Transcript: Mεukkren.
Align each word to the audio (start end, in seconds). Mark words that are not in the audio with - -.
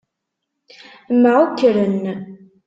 Mεukkren. 1.21 1.95